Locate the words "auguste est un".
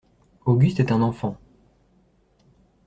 0.47-1.03